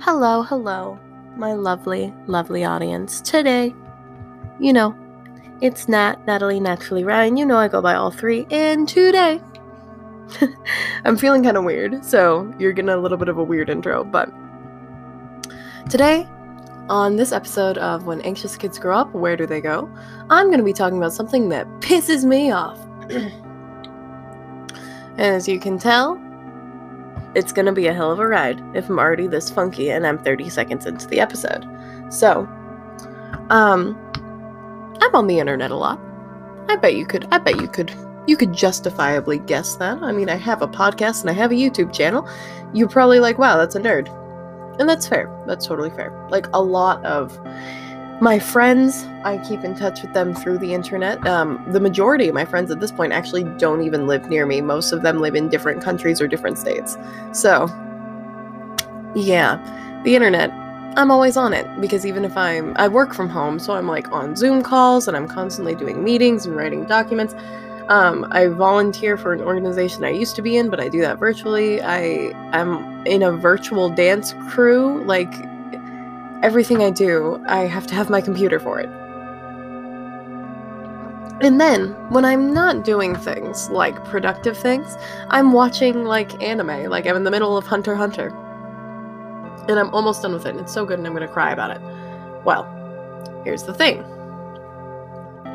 [0.00, 0.98] Hello, hello,
[1.36, 3.20] my lovely, lovely audience.
[3.20, 3.72] Today,
[4.58, 4.94] you know,
[5.60, 7.36] it's Nat, Natalie, Naturally Ryan.
[7.36, 8.44] You know I go by all three.
[8.50, 9.40] And today,
[11.04, 14.02] I'm feeling kind of weird, so you're getting a little bit of a weird intro.
[14.02, 14.30] But
[15.88, 16.26] today,
[16.88, 19.88] on this episode of When Anxious Kids Grow Up, Where Do They Go?
[20.28, 22.78] I'm going to be talking about something that pisses me off.
[23.10, 23.32] and
[25.18, 26.20] As you can tell,
[27.34, 30.18] it's gonna be a hell of a ride if I'm already this funky and I'm
[30.18, 31.66] 30 seconds into the episode.
[32.10, 32.48] So,
[33.50, 33.98] um,
[35.00, 36.00] I'm on the internet a lot.
[36.68, 37.92] I bet you could, I bet you could,
[38.26, 40.02] you could justifiably guess that.
[40.02, 42.28] I mean, I have a podcast and I have a YouTube channel.
[42.72, 44.08] You're probably like, wow, that's a nerd.
[44.80, 45.30] And that's fair.
[45.46, 46.26] That's totally fair.
[46.30, 47.38] Like, a lot of
[48.20, 51.24] my friends, I keep in touch with them through the internet.
[51.26, 54.60] Um, the majority of my friends at this point actually don't even live near me.
[54.60, 56.96] Most of them live in different countries or different states.
[57.32, 57.66] So,
[59.14, 60.50] yeah, the internet,
[60.96, 64.10] I'm always on it because even if I'm, I work from home, so I'm like
[64.12, 67.34] on Zoom calls and I'm constantly doing meetings and writing documents.
[67.88, 71.18] Um, I volunteer for an organization I used to be in, but I do that
[71.18, 71.82] virtually.
[71.82, 75.32] I am in a virtual dance crew, like
[76.44, 78.90] everything I do, I have to have my computer for it.
[81.40, 84.94] And then, when I'm not doing things like productive things,
[85.30, 88.28] I'm watching like anime, like I'm in the middle of Hunter Hunter.
[89.68, 91.70] And I'm almost done with it, and it's so good, and I'm gonna cry about
[91.70, 91.80] it.
[92.44, 92.64] Well,
[93.42, 94.04] here's the thing.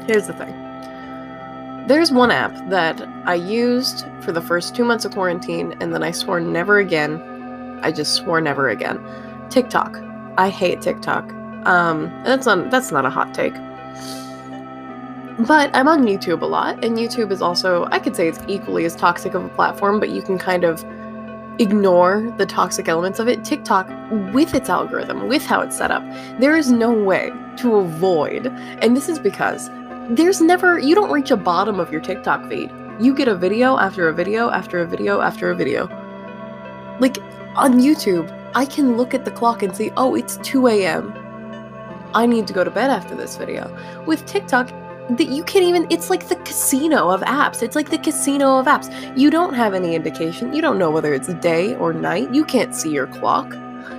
[0.08, 0.56] Here's the thing.
[1.88, 6.02] There's one app that I used for the first two months of quarantine, and then
[6.02, 7.80] I swore never again.
[7.84, 9.00] I just swore never again.
[9.52, 10.09] TikTok.
[10.40, 11.34] I hate TikTok.
[11.66, 13.54] Um, that's not that's not a hot take.
[15.46, 18.86] But I'm on YouTube a lot, and YouTube is also I could say it's equally
[18.86, 20.86] as toxic of a platform, but you can kind of
[21.60, 23.44] ignore the toxic elements of it.
[23.44, 23.90] TikTok,
[24.34, 26.04] with its algorithm, with how it's set up,
[26.40, 28.48] there is no way to avoid,
[28.82, 29.70] and this is because
[30.10, 32.72] there's never you don't reach a bottom of your TikTok feed.
[32.98, 35.88] You get a video after a video after a video after a video.
[37.02, 37.18] Like
[37.58, 41.14] on YouTube, I can look at the clock and see, oh, it's 2 a.m.
[42.14, 43.76] I need to go to bed after this video.
[44.06, 44.70] With TikTok,
[45.18, 47.64] that you can't even it's like the casino of apps.
[47.64, 48.90] It's like the casino of apps.
[49.18, 50.54] You don't have any indication.
[50.54, 52.34] You don't know whether it's day or night.
[52.34, 53.54] You can't see your clock.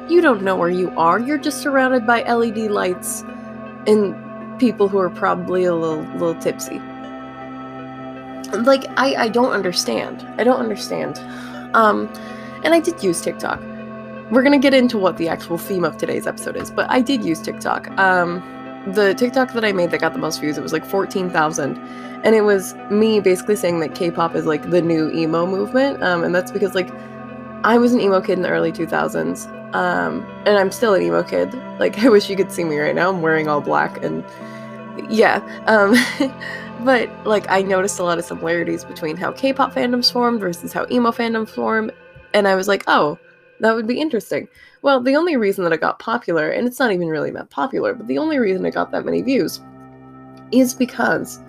[0.09, 1.19] You don't know where you are.
[1.19, 3.23] You're just surrounded by led lights
[3.87, 4.15] and
[4.61, 6.79] people who are probably a little little tipsy.
[8.57, 10.23] Like i i don't understand.
[10.39, 11.19] I don't understand.
[11.75, 12.09] Um
[12.63, 13.61] and i did use tiktok
[14.31, 17.25] we're gonna get into what the actual theme of today's episode is, but I did
[17.25, 17.91] use TikTok.
[17.99, 18.43] Um,
[18.87, 21.77] the TikTok that I made that got the most views, it was like 14,000.
[22.23, 26.03] And it was me basically saying that K pop is like the new emo movement.
[26.03, 26.91] Um, and that's because, like,
[27.65, 29.47] I was an emo kid in the early 2000s.
[29.75, 31.53] Um, and I'm still an emo kid.
[31.79, 33.11] Like, I wish you could see me right now.
[33.11, 34.25] I'm wearing all black and
[35.09, 35.41] yeah.
[35.67, 35.95] Um,
[36.85, 40.73] but, like, I noticed a lot of similarities between how K pop fandoms formed versus
[40.73, 41.91] how emo fandoms form.
[42.33, 43.19] And I was like, oh,
[43.61, 44.49] that would be interesting.
[44.83, 47.95] Well, the only reason that it got popular, and it's not even really that popular,
[47.95, 49.61] but the only reason it got that many views
[50.51, 51.41] is because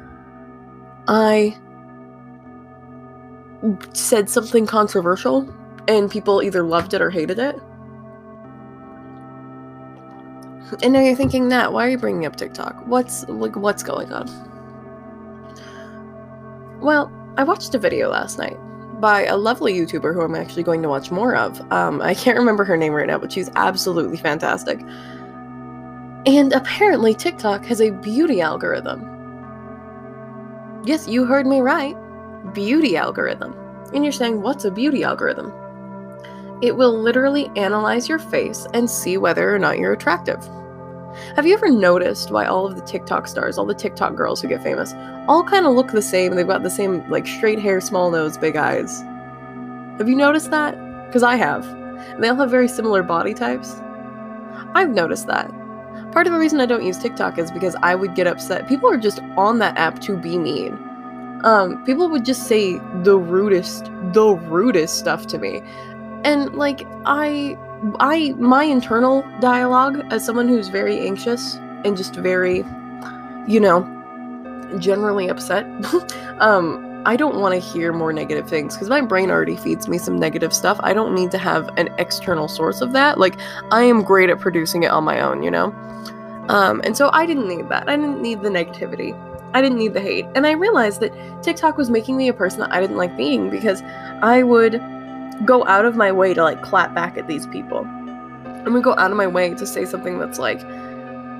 [1.07, 1.57] I
[3.94, 5.53] said something controversial
[5.88, 7.55] and people either loved it or hated it.
[10.83, 12.88] And now you're thinking, Nat, why are you bringing up TikTok?
[12.88, 14.29] What's like what's going on?
[16.81, 18.57] Well, I watched a video last night
[19.01, 21.59] by a lovely YouTuber who I'm actually going to watch more of.
[21.72, 24.79] Um, I can't remember her name right now, but she's absolutely fantastic.
[26.25, 29.01] And apparently, TikTok has a beauty algorithm.
[30.85, 31.95] Yes, you heard me right.
[32.53, 33.56] Beauty algorithm.
[33.94, 35.51] And you're saying, what's a beauty algorithm?
[36.61, 40.47] It will literally analyze your face and see whether or not you're attractive.
[41.35, 44.47] Have you ever noticed why all of the TikTok stars, all the TikTok girls who
[44.47, 44.94] get famous,
[45.27, 46.35] all kind of look the same?
[46.35, 49.01] They've got the same, like, straight hair, small nose, big eyes.
[49.97, 50.75] Have you noticed that?
[51.07, 51.67] Because I have.
[51.67, 53.81] And they all have very similar body types.
[54.73, 55.52] I've noticed that.
[56.11, 58.67] Part of the reason I don't use TikTok is because I would get upset.
[58.67, 60.73] People are just on that app to be mean.
[61.43, 65.61] Um, people would just say the rudest, the rudest stuff to me.
[66.23, 67.57] And, like, I
[67.99, 72.63] I my internal dialogue as someone who's very anxious and just very,
[73.47, 73.81] you know,
[74.78, 75.66] generally upset.
[76.39, 79.97] um, I don't want to hear more negative things because my brain already feeds me
[79.97, 80.79] some negative stuff.
[80.83, 83.19] I don't need to have an external source of that.
[83.19, 83.39] Like
[83.72, 85.73] I am great at producing it on my own, you know.
[86.49, 87.89] Um, and so I didn't need that.
[87.89, 89.17] I didn't need the negativity.
[89.53, 90.25] I didn't need the hate.
[90.35, 93.49] And I realized that TikTok was making me a person that I didn't like being
[93.49, 93.81] because
[94.22, 94.79] I would
[95.46, 97.79] go out of my way to like clap back at these people.
[97.79, 100.61] I'm gonna go out of my way to say something that's like,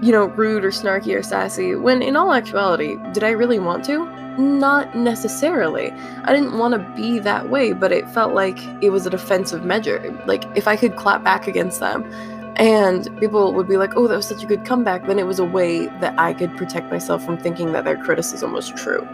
[0.02, 3.86] you know, rude or snarky or sassy, when in all actuality, did I really want
[3.86, 4.06] to?
[4.40, 5.92] Not necessarily.
[6.24, 9.64] I didn't want to be that way, but it felt like it was a defensive
[9.64, 10.00] measure.
[10.26, 12.04] Like, if I could clap back against them
[12.56, 15.38] and people would be like, oh, that was such a good comeback, then it was
[15.38, 19.08] a way that I could protect myself from thinking that their criticism was true.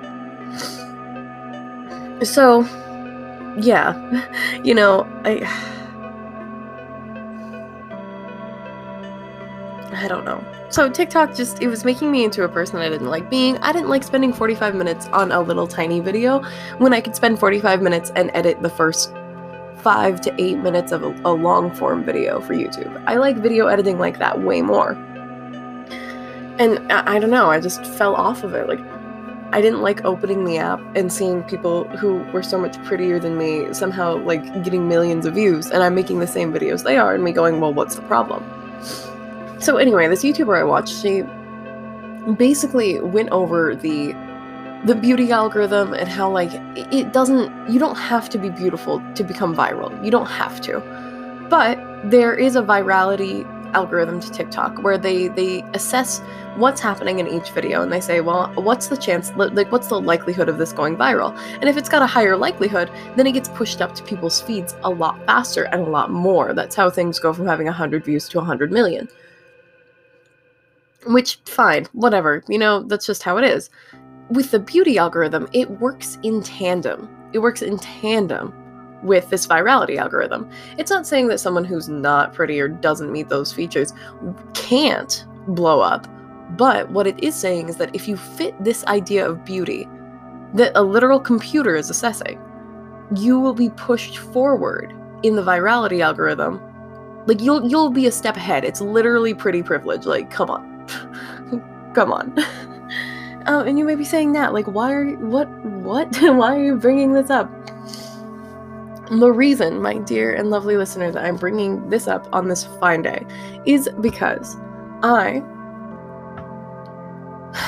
[2.24, 2.64] So,
[3.58, 5.46] yeah, you know, I.
[9.94, 10.44] I don't know.
[10.70, 13.58] So TikTok just it was making me into a person I didn't like being.
[13.60, 16.44] I didn't like spending 45 minutes on a little tiny video
[16.78, 19.14] when I could spend 45 minutes and edit the first
[19.78, 23.02] 5 to 8 minutes of a, a long form video for YouTube.
[23.08, 24.92] I like video editing like that way more.
[26.60, 28.68] And I, I don't know, I just fell off of it.
[28.68, 28.82] Like
[29.54, 33.38] I didn't like opening the app and seeing people who were so much prettier than
[33.38, 37.16] me somehow like getting millions of views and I'm making the same videos they are
[37.16, 38.44] and me going, "Well, what's the problem?"
[39.60, 41.24] So anyway, this YouTuber I watched, she
[42.34, 44.14] basically went over the
[44.86, 49.24] the beauty algorithm and how like it doesn't you don't have to be beautiful to
[49.24, 49.92] become viral.
[50.04, 50.80] You don't have to.
[51.50, 56.20] But there is a virality algorithm to TikTok where they they assess
[56.56, 60.00] what's happening in each video and they say, well, what's the chance like what's the
[60.00, 61.38] likelihood of this going viral?
[61.60, 64.76] And if it's got a higher likelihood, then it gets pushed up to people's feeds
[64.84, 66.54] a lot faster and a lot more.
[66.54, 69.08] That's how things go from having 100 views to 100 million.
[71.06, 73.70] Which, fine, whatever, you know, that's just how it is.
[74.30, 77.08] With the beauty algorithm, it works in tandem.
[77.32, 78.54] It works in tandem
[79.08, 80.50] with this virality algorithm.
[80.78, 83.94] It's not saying that someone who's not pretty or doesn't meet those features
[84.54, 86.08] can't blow up,
[86.58, 89.88] but what it is saying is that if you fit this idea of beauty
[90.54, 92.40] that a literal computer is assessing,
[93.16, 94.94] you will be pushed forward
[95.24, 96.62] in the virality algorithm.
[97.26, 98.64] Like you'll you'll be a step ahead.
[98.64, 100.06] It's literally pretty privilege.
[100.06, 100.78] Like come on.
[101.98, 102.32] Come on.
[103.48, 106.16] oh, and you may be saying that, like, why are you, what, what?
[106.22, 107.50] why are you bringing this up?
[109.10, 113.02] The reason, my dear and lovely listener, that I'm bringing this up on this fine
[113.02, 113.26] day
[113.66, 114.56] is because
[115.04, 115.42] I.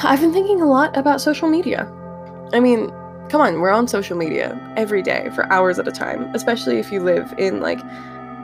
[0.04, 1.92] I've been thinking a lot about social media.
[2.52, 2.90] I mean,
[3.30, 6.92] come on, we're on social media every day for hours at a time, especially if
[6.92, 7.80] you live in, like,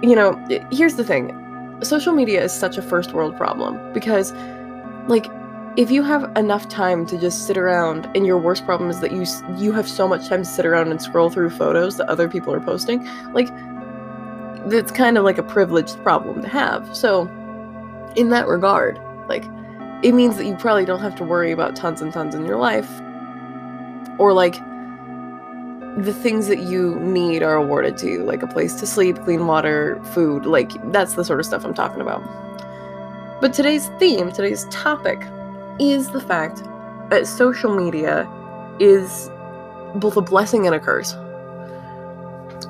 [0.02, 0.34] you know,
[0.72, 1.42] here's the thing
[1.84, 4.32] social media is such a first world problem because
[5.08, 5.26] like
[5.78, 9.12] if you have enough time to just sit around and your worst problem is that
[9.12, 9.26] you
[9.58, 12.54] you have so much time to sit around and scroll through photos that other people
[12.54, 13.50] are posting like
[14.70, 16.96] that's kind of like a privileged problem to have.
[16.96, 17.24] So
[18.16, 19.44] in that regard like
[20.04, 22.58] it means that you probably don't have to worry about tons and tons in your
[22.58, 22.90] life
[24.18, 24.56] or like
[25.98, 29.48] the things that you need are awarded to you like a place to sleep clean
[29.48, 32.24] water food like that's the sort of stuff i'm talking about.
[33.42, 35.20] But today's theme, today's topic,
[35.80, 36.64] is the fact
[37.10, 38.30] that social media
[38.80, 39.30] is
[39.96, 41.16] both a blessing and a curse.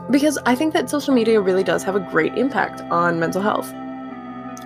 [0.10, 3.74] Because I think that social media really does have a great impact on mental health.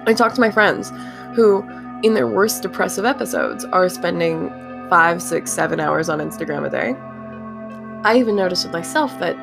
[0.05, 0.91] I talk to my friends
[1.33, 1.63] who,
[2.03, 4.49] in their worst depressive episodes, are spending
[4.89, 6.95] five, six, seven hours on Instagram a day.
[8.03, 9.35] I even noticed with myself that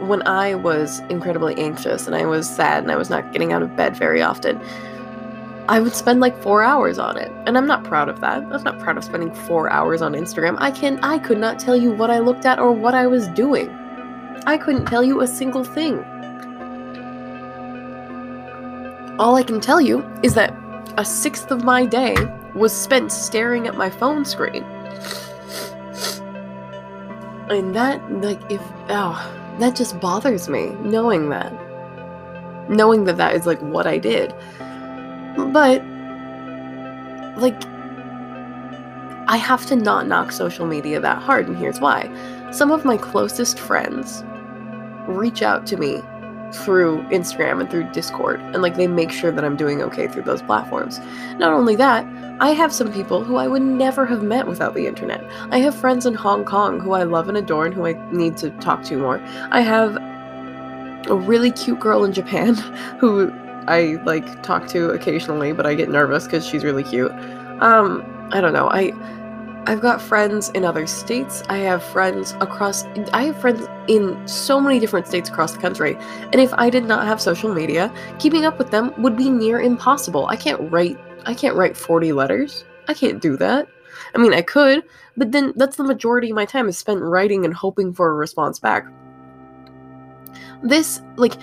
[0.00, 3.62] when I was incredibly anxious and I was sad and I was not getting out
[3.62, 4.60] of bed very often,
[5.66, 7.32] I would spend like four hours on it.
[7.46, 8.42] And I'm not proud of that.
[8.42, 10.56] I'm not proud of spending four hours on Instagram.
[10.58, 13.28] I can I could not tell you what I looked at or what I was
[13.28, 13.70] doing.
[14.46, 16.04] I couldn't tell you a single thing.
[19.18, 20.54] All I can tell you is that
[20.98, 22.14] a sixth of my day
[22.54, 24.64] was spent staring at my phone screen.
[27.48, 31.52] And that, like, if, oh, that just bothers me, knowing that.
[32.68, 34.34] Knowing that that is, like, what I did.
[35.36, 35.82] But,
[37.36, 37.60] like,
[39.26, 42.10] I have to not knock social media that hard, and here's why.
[42.52, 44.22] Some of my closest friends
[45.08, 46.02] reach out to me
[46.52, 50.22] through Instagram and through Discord, and like they make sure that I'm doing okay through
[50.22, 51.00] those platforms.
[51.38, 52.06] Not only that,
[52.40, 55.24] I have some people who I would never have met without the internet.
[55.50, 58.36] I have friends in Hong Kong who I love and adore and who I need
[58.38, 59.20] to talk to more.
[59.50, 59.96] I have
[61.08, 62.54] a really cute girl in Japan
[63.00, 63.32] who
[63.66, 67.12] I like talk to occasionally, but I get nervous because she's really cute.
[67.60, 68.68] Um, I don't know.
[68.70, 68.92] I
[69.66, 71.42] I've got friends in other states.
[71.48, 75.96] I have friends across I have friends in so many different states across the country.
[76.32, 79.60] And if I did not have social media, keeping up with them would be near
[79.60, 80.26] impossible.
[80.26, 82.64] I can't write I can't write 40 letters.
[82.88, 83.66] I can't do that.
[84.14, 84.84] I mean, I could,
[85.16, 88.14] but then that's the majority of my time is spent writing and hoping for a
[88.14, 88.86] response back.
[90.62, 91.34] This like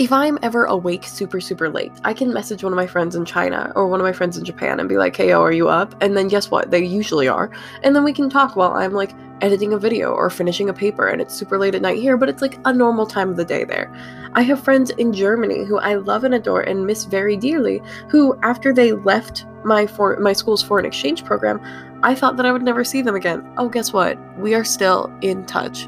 [0.00, 3.26] if I'm ever awake super, super late, I can message one of my friends in
[3.26, 5.68] China or one of my friends in Japan and be like, hey, yo, are you
[5.68, 5.94] up?
[6.00, 6.70] And then guess what?
[6.70, 7.50] They usually are.
[7.82, 9.10] And then we can talk while I'm like
[9.42, 12.30] editing a video or finishing a paper and it's super late at night here, but
[12.30, 13.94] it's like a normal time of the day there.
[14.32, 18.38] I have friends in Germany who I love and adore and miss very dearly, who
[18.42, 21.60] after they left my for my school's foreign exchange program,
[22.02, 23.46] I thought that I would never see them again.
[23.58, 24.18] Oh, guess what?
[24.38, 25.86] We are still in touch.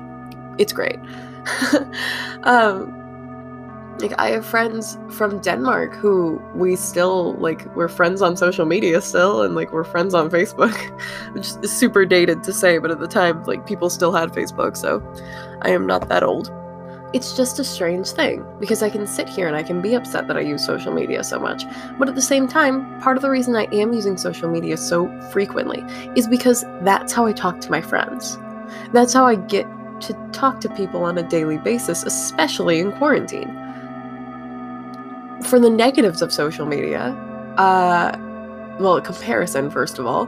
[0.59, 0.99] It's great.
[2.42, 3.01] um
[4.02, 9.00] like I have friends from Denmark who we still like we're friends on social media
[9.00, 10.76] still and like we're friends on Facebook.
[11.32, 14.76] Which is super dated to say, but at the time like people still had Facebook,
[14.76, 15.02] so
[15.62, 16.52] I am not that old.
[17.12, 20.28] It's just a strange thing because I can sit here and I can be upset
[20.28, 21.64] that I use social media so much.
[21.99, 25.09] But at the same time, part of the reason I am using social media so
[25.30, 25.85] frequently
[26.16, 28.38] is because that's how I talk to my friends.
[28.92, 29.66] That's how I get
[30.00, 33.62] to talk to people on a daily basis, especially in quarantine
[35.42, 37.11] for the negatives of social media,
[37.56, 38.16] uh,
[38.78, 40.22] well, a comparison, first of all,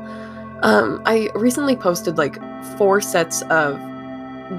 [0.63, 2.39] um, I recently posted like
[2.77, 3.79] four sets of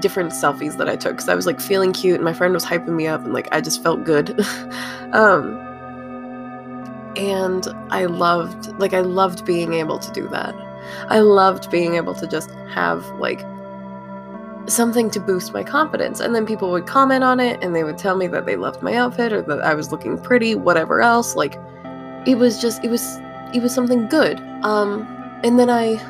[0.00, 2.64] different selfies that I took because I was like feeling cute and my friend was
[2.64, 4.38] hyping me up and like I just felt good.
[5.12, 5.62] um,
[7.16, 10.54] and I loved, like, I loved being able to do that.
[11.08, 13.40] I loved being able to just have like
[14.68, 16.20] something to boost my confidence.
[16.20, 18.82] And then people would comment on it and they would tell me that they loved
[18.82, 21.36] my outfit or that I was looking pretty, whatever else.
[21.36, 21.56] Like
[22.26, 23.18] it was just it was
[23.54, 24.40] it was something good.
[24.62, 25.06] Um
[25.44, 26.00] and then I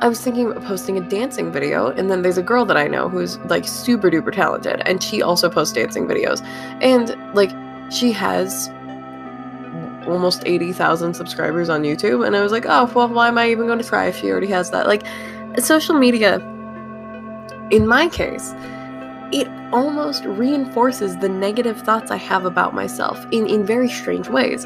[0.00, 2.86] I was thinking of posting a dancing video, and then there's a girl that I
[2.86, 6.40] know who's like super duper talented, and she also posts dancing videos.
[6.80, 7.50] And like
[7.90, 8.70] she has
[10.06, 13.66] almost 80,000 subscribers on YouTube, and I was like, oh, well, why am I even
[13.66, 14.86] going to try if she already has that?
[14.86, 15.02] Like,
[15.58, 16.38] social media
[17.70, 18.54] in my case,
[19.30, 24.64] it almost reinforces the negative thoughts I have about myself in, in very strange ways.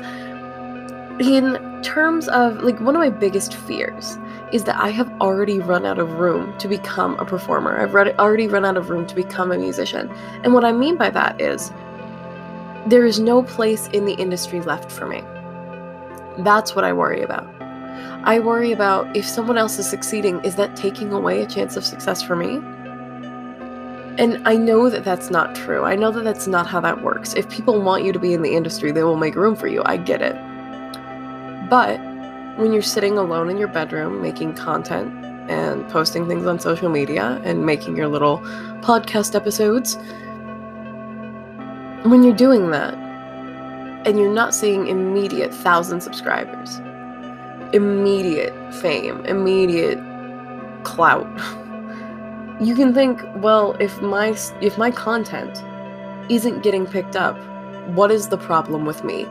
[1.19, 4.19] In terms of, like, one of my biggest fears
[4.53, 7.81] is that I have already run out of room to become a performer.
[7.81, 10.09] I've already run out of room to become a musician.
[10.45, 11.73] And what I mean by that is
[12.87, 15.23] there is no place in the industry left for me.
[16.39, 17.47] That's what I worry about.
[18.25, 21.85] I worry about if someone else is succeeding, is that taking away a chance of
[21.85, 22.61] success for me?
[24.19, 25.85] And I know that that's not true.
[25.85, 27.33] I know that that's not how that works.
[27.35, 29.83] If people want you to be in the industry, they will make room for you.
[29.87, 30.35] I get it.
[31.71, 31.99] But
[32.59, 35.11] when you're sitting alone in your bedroom making content
[35.51, 38.39] and posting things on social media and making your little
[38.83, 39.97] podcast episodes,
[42.05, 42.95] when you're doing that
[44.07, 46.81] and you're not seeing immediate thousand subscribers,
[47.73, 49.99] immediate fame, immediate
[50.85, 51.27] clout,
[52.67, 55.63] you can think, well, if my if my content
[56.31, 57.39] isn't getting picked up,
[57.89, 59.25] what is the problem with me?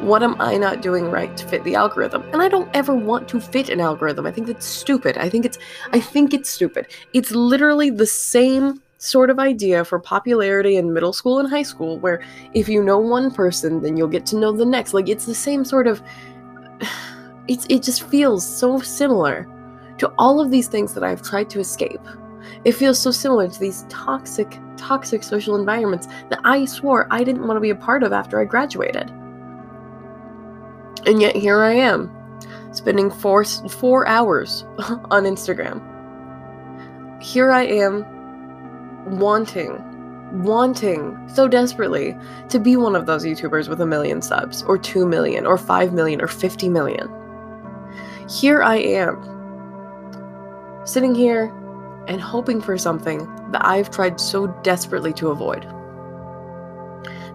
[0.00, 2.22] What am I not doing right to fit the algorithm?
[2.32, 4.26] And I don't ever want to fit an algorithm.
[4.26, 5.18] I think that's stupid.
[5.18, 5.58] I think it's
[5.92, 6.88] I think it's stupid.
[7.12, 11.98] It's literally the same sort of idea for popularity in middle school and high school
[11.98, 12.22] where
[12.54, 14.94] if you know one person, then you'll get to know the next.
[14.94, 16.02] Like it's the same sort of
[17.48, 19.48] it's it just feels so similar
[19.98, 22.00] to all of these things that I've tried to escape
[22.64, 27.46] it feels so similar to these toxic, toxic social environments that I swore I didn't
[27.46, 29.10] want to be a part of after I graduated.
[31.06, 32.10] And yet here I am,
[32.72, 34.64] spending four, four hours
[35.10, 35.80] on Instagram.
[37.22, 38.04] Here I am,
[39.18, 39.80] wanting,
[40.42, 42.16] wanting so desperately
[42.48, 45.92] to be one of those YouTubers with a million subs, or 2 million, or 5
[45.92, 47.08] million, or 50 million.
[48.28, 49.20] Here I am,
[50.84, 51.52] sitting here
[52.06, 55.64] and hoping for something that I've tried so desperately to avoid.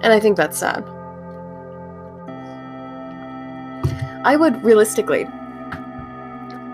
[0.02, 0.84] And I think that's sad.
[4.24, 5.28] I would realistically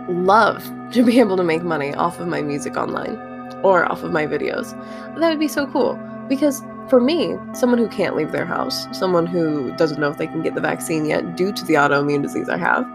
[0.10, 3.18] love to be able to make money off of my music online
[3.64, 4.72] or off of my videos.
[5.20, 9.26] That would be so cool because for me, someone who can't leave their house, someone
[9.26, 12.50] who doesn't know if they can get the vaccine yet due to the autoimmune disease
[12.50, 12.86] I have,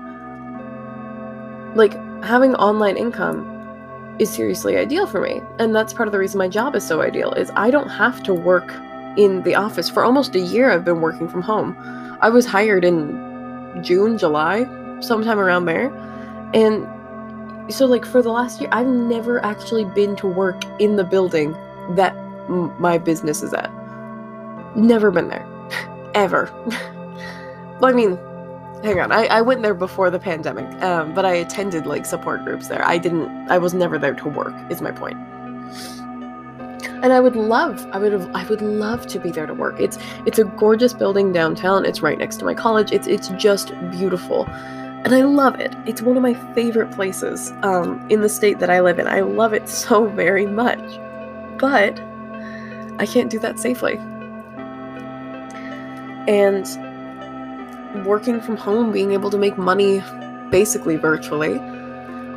[1.75, 3.58] like having online income
[4.19, 5.41] is seriously ideal for me.
[5.59, 8.23] And that's part of the reason my job is so ideal is I don't have
[8.25, 8.73] to work
[9.17, 9.89] in the office.
[9.89, 11.77] For almost a year I've been working from home.
[12.21, 14.67] I was hired in June, July,
[15.01, 15.93] sometime around there.
[16.55, 16.87] And
[17.73, 21.53] so like for the last year I've never actually been to work in the building
[21.91, 22.17] that
[22.49, 23.71] m- my business is at.
[24.77, 25.47] Never been there.
[26.15, 26.51] Ever.
[27.83, 28.19] I mean,
[28.83, 32.45] hang on I, I went there before the pandemic um, but i attended like support
[32.45, 35.19] groups there i didn't i was never there to work is my point.
[37.03, 39.79] and I would love, I would have, I would love to be there to work.
[39.81, 41.85] It's it's a gorgeous building downtown.
[41.85, 42.93] It's right next to my college.
[42.93, 44.47] It's it's just beautiful,
[45.05, 45.75] and I love it.
[45.87, 49.07] It's one of my favorite places um, in the state that I live in.
[49.07, 50.81] I love it so very much,
[51.59, 52.01] but
[52.99, 53.97] I can't do that safely.
[56.27, 56.67] And
[58.05, 60.03] working from home, being able to make money
[60.51, 61.59] basically virtually.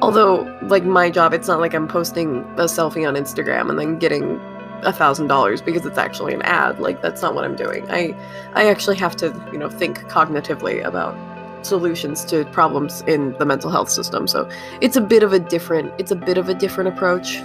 [0.01, 3.99] Although like my job it's not like i'm posting a selfie on instagram and then
[3.99, 4.39] getting
[4.83, 6.79] a thousand dollars because it's actually an ad.
[6.79, 7.89] Like that's not what i'm doing.
[7.89, 8.15] I
[8.53, 11.15] i actually have to you know think cognitively about
[11.63, 14.27] solutions to problems in the mental health system.
[14.27, 14.49] So
[14.81, 17.37] it's a bit of a different it's a bit of a different approach.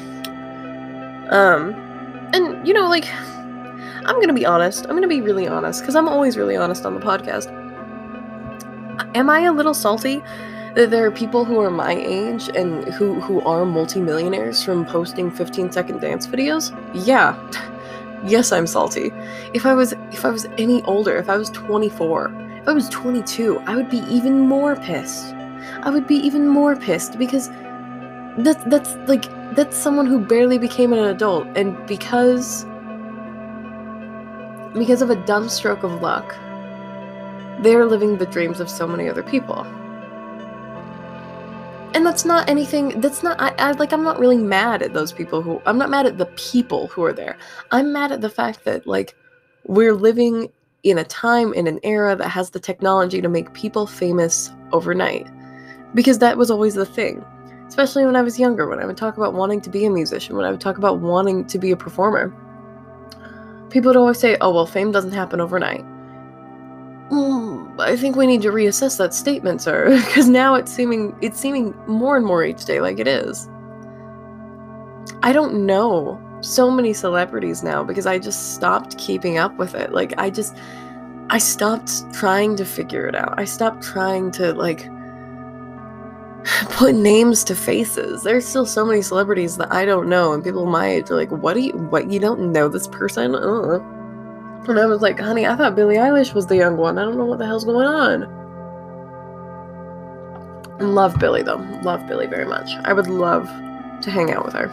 [1.30, 1.74] Um
[2.32, 3.06] and you know like
[4.06, 4.86] i'm gonna be honest.
[4.88, 7.65] I'm gonna be really honest because i'm always really honest on the podcast
[9.14, 10.22] am i a little salty
[10.74, 15.30] that there are people who are my age and who who are multimillionaires from posting
[15.30, 16.72] 15 second dance videos?
[16.94, 17.36] Yeah.
[18.24, 19.12] Yes i'm salty.
[19.52, 22.88] If i was if i was any older if i was 24 if i was
[22.88, 25.34] 22 i would be even more pissed.
[25.82, 27.50] I would be even more pissed because
[28.38, 32.64] that's that's like that's someone who barely became an adult and because
[34.74, 36.34] because of a dumb stroke of luck
[37.60, 39.66] they're living the dreams of so many other people.
[41.94, 45.12] And that's not anything that's not I, I, like i'm not really mad at those
[45.12, 47.38] people who i'm not mad at the people who are there.
[47.72, 49.14] I'm mad at the fact that like
[49.64, 53.86] we're living in a time in an era that has the technology to make people
[53.86, 55.26] famous overnight.
[55.94, 57.24] Because that was always the thing.
[57.66, 60.36] Especially when i was younger when i would talk about wanting to be a musician
[60.36, 62.28] when i would talk about wanting to be a performer.
[63.70, 65.84] People would always say oh well fame doesn't happen overnight
[67.10, 71.38] Mm, I think we need to reassess that statement, sir, because now it's seeming it's
[71.38, 73.48] seeming more and more each day like it is.
[75.22, 79.92] I don't know so many celebrities now because I just stopped keeping up with it.
[79.92, 80.56] Like I just
[81.30, 83.38] I stopped trying to figure it out.
[83.38, 84.88] I stopped trying to like
[86.70, 88.24] put names to faces.
[88.24, 91.30] There's still so many celebrities that I don't know, and people my age are like,
[91.30, 91.72] "What do you?
[91.72, 93.82] What you don't know this person?" Ugh.
[94.68, 96.98] And I was like, honey, I thought Billie Eilish was the young one.
[96.98, 98.32] I don't know what the hell's going on.
[100.80, 101.64] Love Billie though.
[101.82, 102.68] Love Billie very much.
[102.84, 103.46] I would love
[104.02, 104.68] to hang out with her.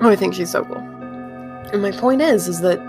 [0.00, 0.78] Oh, I think she's so cool.
[0.78, 2.80] And my point is, is that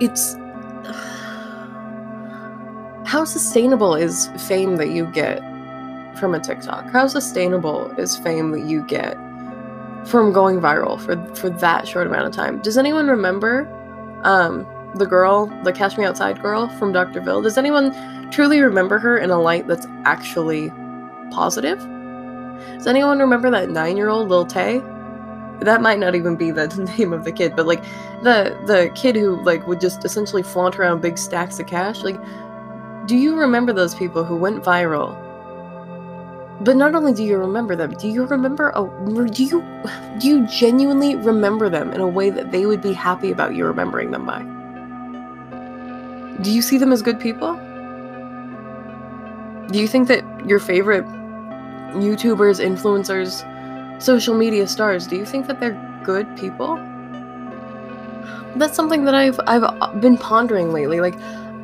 [0.00, 0.34] it's
[3.08, 5.38] how sustainable is fame that you get
[6.18, 6.90] from a TikTok?
[6.90, 9.16] How sustainable is fame that you get
[10.04, 12.60] from going viral for for that short amount of time?
[12.60, 13.72] Does anyone remember
[14.24, 17.06] um the girl, the Cash Me Outside girl from Dr.
[17.06, 17.92] Doctor Phil, does anyone
[18.30, 20.70] truly remember her in a light that's actually
[21.30, 21.78] positive?
[22.74, 24.82] Does anyone remember that nine-year-old Lil Tay?
[25.60, 26.66] That might not even be the
[26.98, 27.82] name of the kid, but like
[28.22, 32.02] the the kid who like would just essentially flaunt around big stacks of cash.
[32.02, 32.20] Like,
[33.06, 35.16] do you remember those people who went viral?
[36.60, 38.82] But not only do you remember them, do you remember a
[39.30, 39.64] do you
[40.18, 43.64] do you genuinely remember them in a way that they would be happy about you
[43.64, 44.57] remembering them by?
[46.42, 47.54] Do you see them as good people?
[49.70, 51.04] Do you think that your favorite
[51.94, 53.44] YouTubers, influencers,
[54.00, 56.76] social media stars, do you think that they're good people?
[58.56, 61.00] That's something that I've I've been pondering lately.
[61.00, 61.14] Like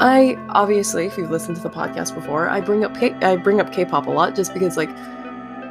[0.00, 3.60] I obviously, if you've listened to the podcast before, I bring up K- I bring
[3.60, 4.90] up K-pop a lot just because like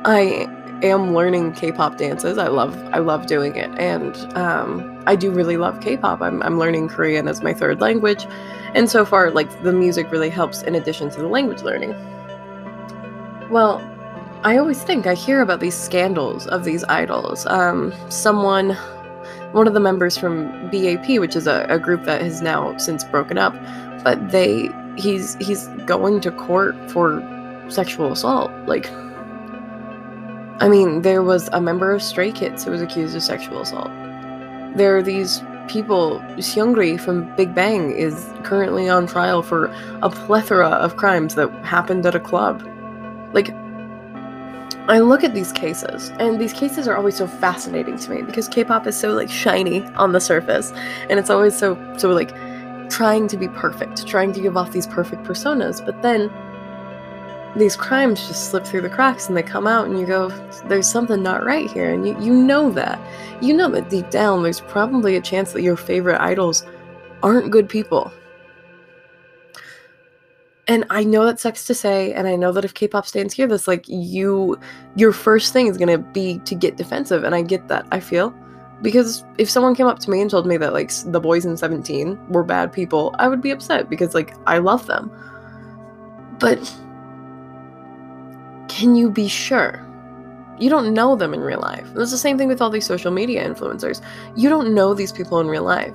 [0.06, 0.48] I
[0.84, 2.38] am learning K-pop dances.
[2.38, 6.22] I love I love doing it, and um, I do really love K-pop.
[6.22, 8.26] I'm I'm learning Korean as my third language,
[8.76, 11.96] and so far, like the music really helps in addition to the language learning.
[13.50, 13.82] Well,
[14.44, 17.46] I always think I hear about these scandals of these idols.
[17.46, 18.72] Um, someone,
[19.54, 23.04] one of the members from BAP, which is a, a group that has now since
[23.06, 23.54] broken up,
[24.04, 27.22] but they he's he's going to court for
[27.70, 28.52] sexual assault.
[28.68, 28.90] Like
[30.60, 33.92] I mean, there was a member of Stray Kids who was accused of sexual assault.
[34.76, 36.20] There are these people.
[36.38, 39.66] Seungri from Big Bang is currently on trial for
[40.02, 42.62] a plethora of crimes that happened at a club.
[43.34, 43.50] Like,
[44.90, 48.50] I look at these cases, and these cases are always so fascinating to me because
[48.50, 50.74] K-pop is so like shiny on the surface,
[51.10, 52.34] and it's always so so like
[52.90, 56.30] trying to be perfect, trying to give off these perfect personas, but then
[57.56, 60.30] these crimes just slip through the cracks and they come out and you go
[60.68, 61.94] there's something not right here.
[61.94, 63.00] And you, you know that.
[63.42, 66.66] You know that deep down there's probably a chance that your favorite idols
[67.22, 68.12] aren't good people.
[70.68, 73.48] And i know that sucks to say and i know that if k-pop stands hear
[73.48, 74.58] this like you
[74.96, 78.00] your first thing is going to be to get defensive and i get that i
[78.00, 78.34] feel.
[78.82, 81.56] Because if someone came up to me and told me that like the boys in
[81.56, 85.10] Seventeen were bad people, I would be upset because like I love them.
[86.38, 86.60] But
[88.74, 89.86] can you be sure?
[90.58, 91.88] You don't know them in real life.
[91.96, 94.02] It's the same thing with all these social media influencers.
[94.36, 95.94] You don't know these people in real life.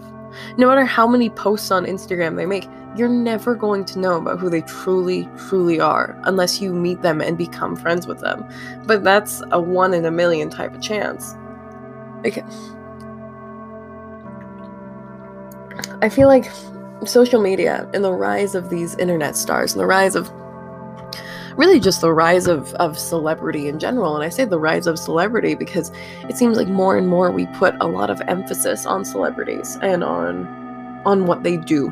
[0.59, 4.39] No matter how many posts on Instagram they make, you're never going to know about
[4.39, 8.49] who they truly, truly are unless you meet them and become friends with them.
[8.87, 11.35] But that's a one in a million type of chance.
[12.23, 12.45] Like,
[16.01, 16.49] I feel like
[17.05, 20.31] social media and the rise of these internet stars and the rise of
[21.59, 24.15] really just the rise of, of celebrity in general.
[24.15, 25.91] And I say the rise of celebrity because
[26.29, 30.03] it seems like more and more we put a lot of emphasis on celebrities and
[30.03, 30.47] on
[31.05, 31.89] on what they do.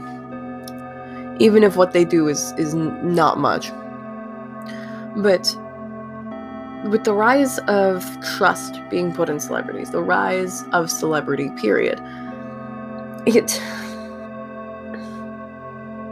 [1.39, 3.73] Even if what they do is is not much.
[5.17, 5.55] But
[6.91, 8.05] with the rise of
[8.37, 12.01] trust being put in celebrities, the rise of celebrity, period,
[13.27, 13.61] it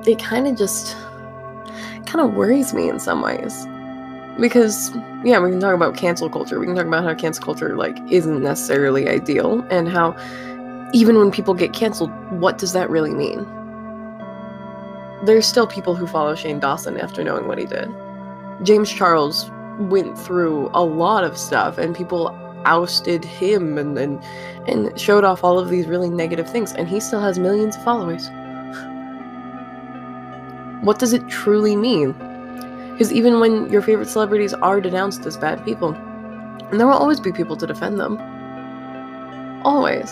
[0.07, 0.97] it kind of just
[2.07, 3.67] kind of worries me in some ways.
[4.41, 4.91] Because
[5.25, 6.59] yeah we can talk about cancel culture.
[6.59, 10.17] We can talk about how cancel culture like isn't necessarily ideal and how
[10.93, 13.47] even when people get canceled what does that really mean?
[15.25, 17.89] There's still people who follow shane dawson after knowing what he did.
[18.63, 22.29] James charles went through a lot of stuff and people
[22.65, 24.23] ousted him and and,
[24.67, 27.85] and showed off all of these really negative things and he still has millions of
[27.85, 28.31] followers
[30.85, 32.13] what does it truly mean?
[32.93, 37.21] Because even when your favorite celebrities are denounced as bad people, and there will always
[37.21, 38.19] be people to defend them.
[39.65, 40.11] Always.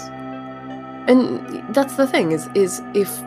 [1.09, 3.21] And that's the thing is is if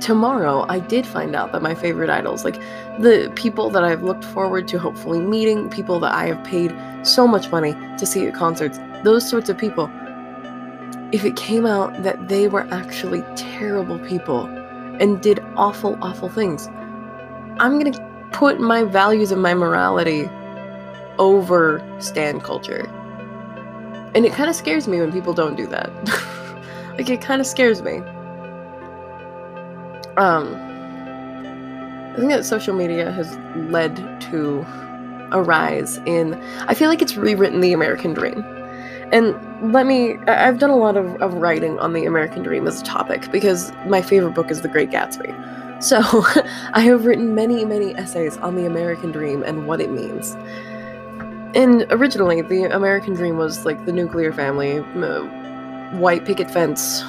[0.00, 2.60] tomorrow I did find out that my favorite idols, like
[2.98, 7.26] the people that I've looked forward to hopefully meeting, people that I have paid so
[7.26, 9.90] much money to see at concerts, those sorts of people,
[11.12, 14.46] if it came out that they were actually terrible people
[15.00, 16.68] and did awful, awful things,
[17.58, 20.28] I'm gonna put my values and my morality
[21.18, 22.86] over stan culture.
[24.14, 25.90] And it kind of scares me when people don't do that.
[26.98, 27.98] like it kind of scares me.
[30.18, 30.54] Um
[32.12, 33.36] I think that social media has
[33.70, 34.64] led to
[35.32, 36.34] a rise in
[36.68, 38.44] I feel like it's rewritten the American dream.
[39.12, 42.82] And let me I've done a lot of, of writing on the American dream as
[42.82, 45.55] a topic because my favorite book is The Great Gatsby.
[45.80, 46.00] So,
[46.72, 50.36] I have written many, many essays on the American dream and what it means.
[51.54, 55.22] And originally, the American dream was like the nuclear family, uh,
[55.98, 57.02] white picket fence,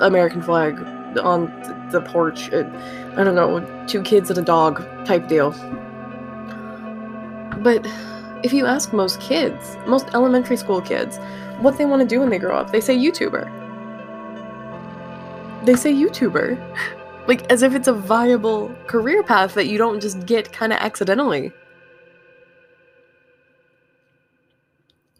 [0.00, 0.78] American flag
[1.18, 1.46] on
[1.90, 2.64] the porch, uh,
[3.16, 5.50] I don't know, two kids and a dog type deal.
[7.58, 7.86] But
[8.44, 11.18] if you ask most kids, most elementary school kids,
[11.58, 13.50] what they want to do when they grow up, they say YouTuber.
[15.64, 16.94] They say YouTuber.
[17.28, 20.78] Like, as if it's a viable career path that you don't just get kind of
[20.78, 21.52] accidentally.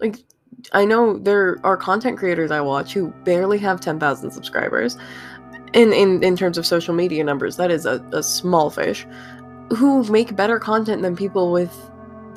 [0.01, 0.17] Like,
[0.73, 4.97] I know there are content creators I watch who barely have 10,000 subscribers.
[5.75, 9.07] In, in, in terms of social media numbers, that is a, a small fish.
[9.77, 11.71] Who make better content than people with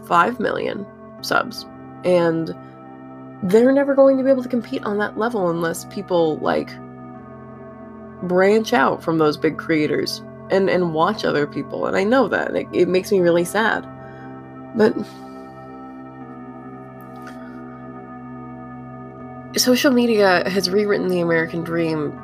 [0.05, 0.85] 5 million
[1.21, 1.65] subs.
[2.03, 2.53] And
[3.43, 6.71] they're never going to be able to compete on that level unless people like
[8.23, 11.85] branch out from those big creators and and watch other people.
[11.85, 13.87] And i know that it, it makes me really sad.
[14.75, 14.95] But
[19.57, 22.17] social media has rewritten the american dream.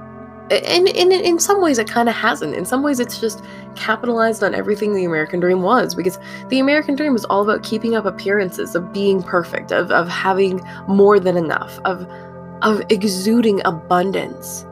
[0.49, 2.55] And, and in some ways it kind of hasn't.
[2.55, 3.43] In some ways it's just
[3.75, 7.95] capitalized on everything the american dream was because the american dream was all about keeping
[7.95, 12.07] up appearances of being perfect of, of having more than enough of
[12.61, 14.65] of exuding abundance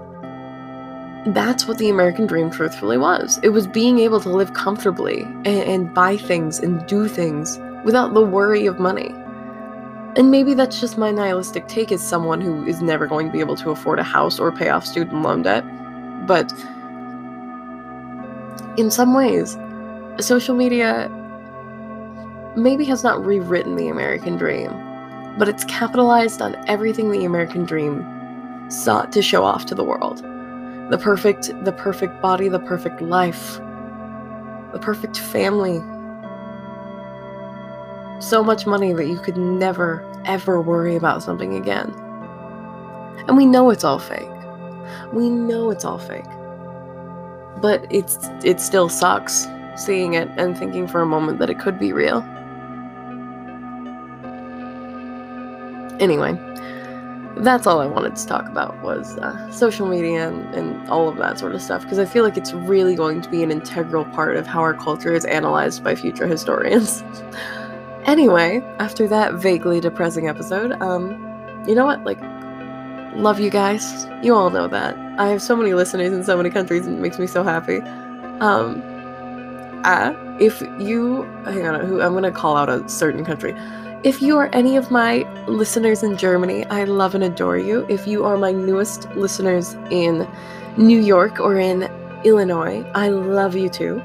[1.27, 3.39] that's what the American dream truthfully was.
[3.41, 8.13] It was being able to live comfortably and, and, buy things and do things without
[8.13, 9.09] the worry of money.
[10.17, 13.39] And maybe that's just my nihilistic take as someone who is never going to be
[13.39, 15.65] able to afford a house or pay off student loan debt.
[16.27, 16.53] But
[18.77, 19.57] in some ways,
[20.19, 21.09] social media
[22.55, 24.69] maybe has not rewritten the American dream,
[25.39, 28.05] but it's capitalized on everything the American dream
[28.69, 30.23] sought to show off to the world
[30.89, 33.59] the perfect the perfect body the perfect life
[34.71, 35.79] the perfect family.
[38.19, 41.93] So much money that you could never ever worry about something again.
[43.27, 44.27] And we know it's all fake.
[45.13, 46.25] We know it's all fake.
[47.61, 51.79] But it's it still sucks seeing it and thinking for a moment that it could
[51.79, 52.21] be real.
[56.01, 56.54] Anyway
[57.37, 61.17] that's all I wanted to talk about was uh, social media and, and all of
[61.17, 64.05] that sort of stuff because I feel like it's really going to be an integral
[64.05, 67.03] part of how our culture is analyzed by future historians.
[68.05, 71.11] anyway, after that vaguely depressing episode, um,
[71.67, 72.03] you know what?
[72.05, 72.19] Like,
[73.15, 74.07] love you guys.
[74.21, 74.95] You all know that.
[75.19, 77.79] I have so many listeners in so many countries and it makes me so happy.
[78.39, 78.81] Um,
[79.83, 83.55] uh, if you hang on, who I'm gonna call out a certain country.
[84.05, 87.87] If you are any of my listeners in Germany, I love and adore you.
[87.89, 90.27] If you are my newest listeners in
[90.77, 91.89] New York or in
[92.23, 93.99] Illinois, I love you too.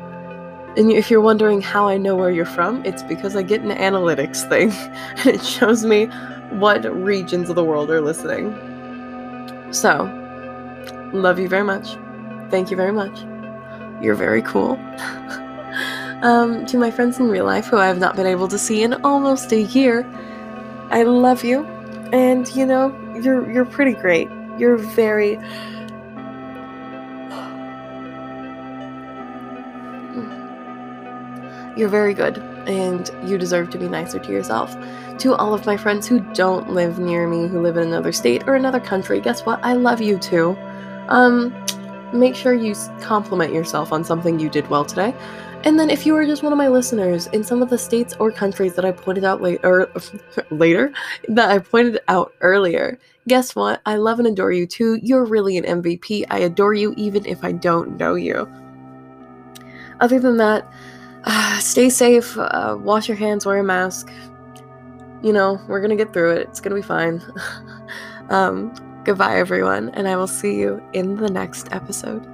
[0.78, 3.76] And if you're wondering how I know where you're from, it's because I get an
[3.76, 4.72] analytics thing
[5.18, 6.06] and it shows me
[6.52, 8.54] what regions of the world are listening.
[9.70, 10.04] So,
[11.12, 11.98] love you very much.
[12.50, 13.20] Thank you very much.
[14.02, 14.76] You're very cool.
[16.22, 18.82] Um, to my friends in real life who I have not been able to see
[18.82, 20.06] in almost a year,
[20.90, 21.64] I love you,
[22.12, 24.28] and you know you're you're pretty great.
[24.58, 25.36] You're very.
[31.76, 34.76] You're very good, and you deserve to be nicer to yourself.
[35.18, 38.42] To all of my friends who don't live near me, who live in another state
[38.46, 39.60] or another country, guess what?
[39.62, 40.58] I love you too.
[41.08, 41.54] Um,
[42.12, 45.14] make sure you compliment yourself on something you did well today.
[45.64, 48.14] And then if you are just one of my listeners in some of the states
[48.18, 49.90] or countries that I pointed out later
[50.50, 50.92] later
[51.28, 53.82] that I pointed out earlier, guess what?
[53.84, 54.98] I love and adore you too.
[55.02, 56.24] You're really an MVP.
[56.30, 58.50] I adore you even if I don't know you.
[60.00, 60.72] Other than that,
[61.24, 64.10] uh, stay safe, uh, wash your hands, wear a mask.
[65.22, 66.48] You know, we're gonna get through it.
[66.48, 67.22] It's gonna be fine.
[68.30, 68.72] um,
[69.04, 72.29] goodbye, everyone, and I will see you in the next episode.